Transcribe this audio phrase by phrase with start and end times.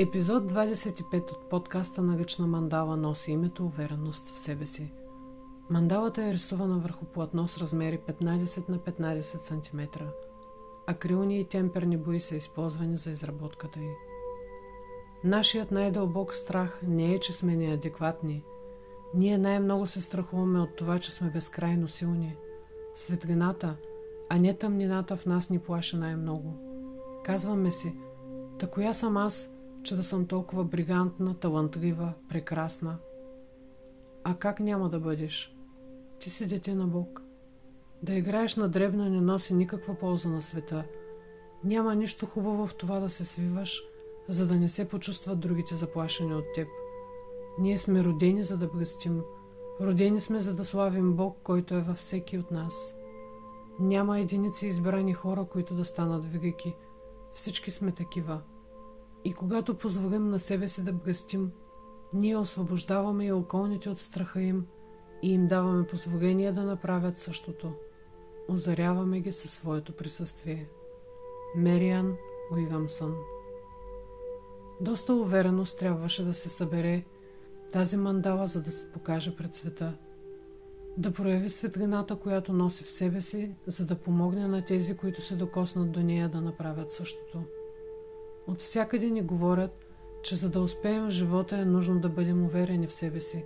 [0.00, 4.92] Епизод 25 от подкаста на Вечна мандала носи името Увереност в себе си.
[5.70, 10.04] Мандалата е рисувана върху платно с размери 15 на 15 см.
[10.86, 13.88] Акрилни и темперни бои са използвани за изработката й.
[15.24, 18.44] Нашият най-дълбок страх не е, че сме неадекватни.
[19.14, 22.36] Ние най-много се страхуваме от това, че сме безкрайно силни.
[22.94, 23.76] Светлината,
[24.28, 26.54] а не тъмнината в нас ни плаши най-много.
[27.24, 27.94] Казваме си,
[28.58, 29.50] та коя съм аз,
[29.82, 32.98] че да съм толкова бригантна, талантлива, прекрасна.
[34.24, 35.56] А как няма да бъдеш?
[36.18, 37.22] Ти си дете на Бог.
[38.02, 40.84] Да играеш на дребно не носи никаква полза на света.
[41.64, 43.82] Няма нищо хубаво в това да се свиваш,
[44.28, 46.68] за да не се почувстват другите заплашени от теб.
[47.58, 49.22] Ние сме родени за да блестим.
[49.80, 52.94] Родени сме за да славим Бог, който е във всеки от нас.
[53.80, 56.74] Няма единици избрани хора, които да станат велики.
[57.34, 58.40] Всички сме такива.
[59.28, 61.52] И когато позволим на себе си да блестим,
[62.12, 64.66] ние освобождаваме и околните от страха им
[65.22, 67.72] и им даваме позволение да направят същото.
[68.48, 70.68] Озаряваме ги със своето присъствие.
[71.56, 72.16] Мериан
[72.52, 73.14] Уигамсън
[74.80, 77.04] Доста увереност трябваше да се събере
[77.72, 79.96] тази мандала, за да се покаже пред света.
[80.96, 85.36] Да прояви светлината, която носи в себе си, за да помогне на тези, които се
[85.36, 87.42] докоснат до нея да направят същото.
[88.48, 89.84] От всякъде ни говорят,
[90.22, 93.44] че за да успеем в живота е нужно да бъдем уверени в себе си,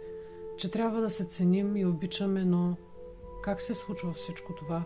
[0.59, 2.77] че трябва да се ценим и обичаме, но
[3.45, 4.85] как се случва всичко това?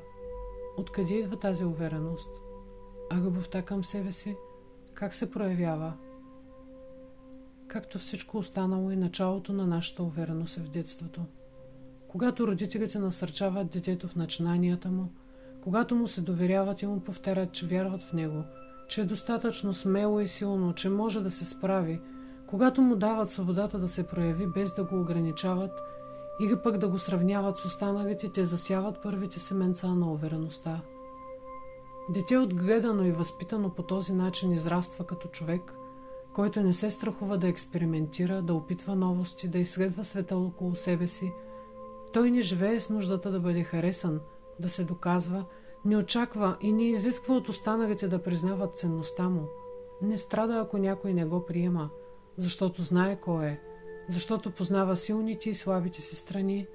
[0.76, 2.28] Откъде идва тази увереност?
[3.10, 4.36] А любовта към себе си
[4.94, 5.92] как се проявява?
[7.68, 11.20] Както всичко останало и началото на нашата увереност е в детството.
[12.08, 15.12] Когато родителите насърчават детето в начинанията му,
[15.62, 18.44] когато му се доверяват и му повтарят, че вярват в него–
[18.88, 22.00] че е достатъчно смело и силно, че може да се справи,
[22.46, 25.72] когато му дават свободата да се прояви без да го ограничават
[26.40, 30.80] или пък да го сравняват с останалите, те засяват първите семенца на увереността.
[32.08, 35.74] Дете отгледано и възпитано по този начин израства като човек,
[36.34, 41.32] който не се страхува да експериментира, да опитва новости, да изследва света около себе си.
[42.12, 44.20] Той не живее с нуждата да бъде харесан,
[44.60, 45.44] да се доказва,
[45.86, 49.48] не очаква и не изисква от останалите да признават ценността му.
[50.02, 51.90] Не страда, ако някой не го приема,
[52.36, 53.60] защото знае кой е,
[54.08, 56.66] защото познава силните и слабите си страни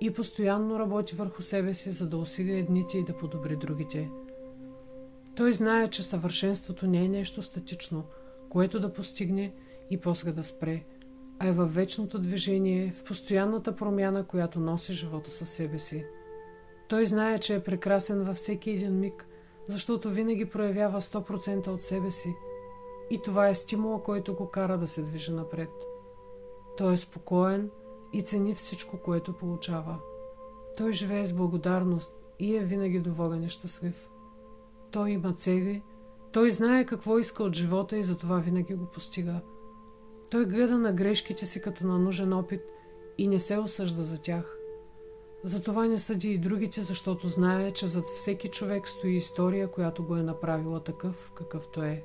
[0.00, 4.10] и постоянно работи върху себе си, за да усиля едните и да подобри другите.
[5.36, 8.04] Той знае, че съвършенството не е нещо статично,
[8.48, 9.54] което да постигне
[9.90, 10.84] и после да спре,
[11.38, 16.04] а е във вечното движение, в постоянната промяна, която носи живота със себе си.
[16.88, 19.26] Той знае, че е прекрасен във всеки един миг,
[19.66, 22.34] защото винаги проявява 100% от себе си.
[23.10, 25.70] И това е стимула, който го кара да се движи напред.
[26.76, 27.70] Той е спокоен
[28.12, 29.98] и цени всичко, което получава.
[30.76, 34.08] Той живее с благодарност и е винаги доволен и щастлив.
[34.90, 35.82] Той има цели,
[36.32, 39.40] той знае какво иска от живота и затова винаги го постига.
[40.30, 42.60] Той гледа на грешките си като на нужен опит
[43.18, 44.57] и не се осъжда за тях.
[45.44, 50.16] Затова не съди и другите, защото знае, че зад всеки човек стои история, която го
[50.16, 52.04] е направила такъв, какъвто е.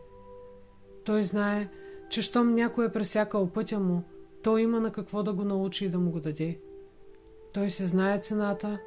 [1.03, 1.69] Той знае,
[2.09, 4.03] че щом някой е пресякал пътя му,
[4.43, 6.59] той има на какво да го научи и да му го даде.
[7.53, 8.79] Той се знае цената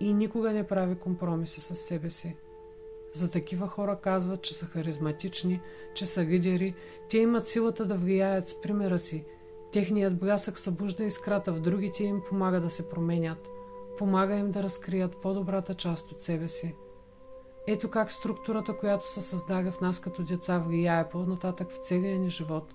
[0.00, 2.36] и никога не прави компромиси с себе си.
[3.14, 5.60] За такива хора казват, че са харизматични,
[5.94, 6.74] че са лидери,
[7.10, 9.24] те имат силата да влияят с примера си.
[9.72, 13.48] Техният блясък събужда искрата в другите и им помага да се променят–
[13.96, 16.74] помага им да разкрият по-добрата част от себе си.
[17.66, 22.30] Ето как структурата, която се създаде в нас като деца, влияе по-нататък в целия ни
[22.30, 22.74] живот.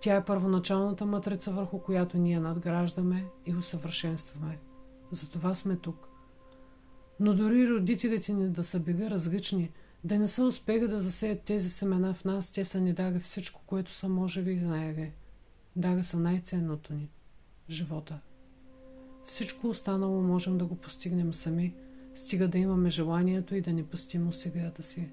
[0.00, 4.58] Тя е първоначалната матрица, върху която ние надграждаме и усъвършенстваме.
[5.10, 6.08] Затова сме тук.
[7.20, 9.72] Но дори родителите ни да са били различни,
[10.04, 13.60] да не са успели да засеят тези семена в нас, те са ни дали всичко,
[13.66, 15.12] което са можели и знаели.
[15.76, 17.10] Дали са най-ценното ни–
[17.70, 18.20] живота.
[19.26, 21.74] Всичко останало можем да го постигнем сами,
[22.14, 25.08] стига да имаме желанието и да не пустим усилията си.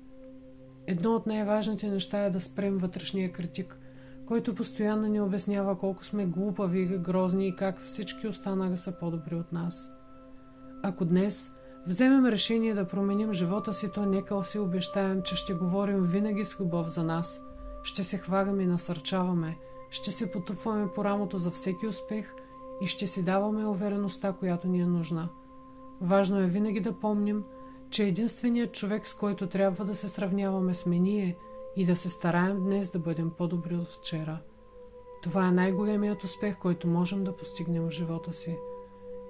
[0.88, 3.77] Едно от най-важните неща е да спрем вътрешния критик,
[4.25, 9.36] който постоянно ни обяснява колко сме глупави или грозни и как всички останали са по-добри
[9.36, 9.89] от нас.
[10.83, 11.51] Ако днес
[11.88, 16.60] вземем решение да променим живота си, то нека си обещаем, че ще говорим винаги с
[16.60, 17.42] любов за нас,
[17.83, 19.57] ще се хвагаме и насърчаваме,
[19.92, 22.33] ще се потупваме по рамото за всеки успех–
[22.81, 25.30] и ще си даваме увереността, която ни е нужна.
[26.02, 27.44] Важно е винаги да помним,
[27.90, 31.38] че единственият човек, с който трябва да се сравняваме сме ние
[31.75, 34.40] и да се стараем днес да бъдем по-добри от вчера.
[35.24, 38.58] Това е най-големият успех, който можем да постигнем в живота си.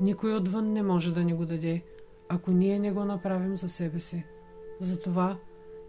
[0.01, 1.81] Никой отвън не може да ни го даде,
[2.29, 4.23] ако ние не го направим за себе си.
[4.79, 5.37] Затова,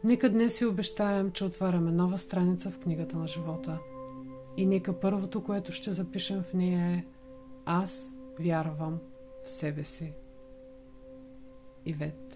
[0.05, 3.79] нека днес си обещаем, че отваряме нова страница в книгата на живота.
[4.57, 7.05] И нека първото, което ще запишем в нея е
[7.67, 8.09] Аз
[8.41, 9.01] вярвам
[9.45, 10.13] в себе си.
[11.87, 12.34] Ивет